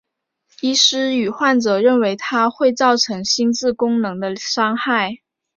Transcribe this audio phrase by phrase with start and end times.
[0.61, 5.19] 医师和患者认为它会造成心智功能的伤害。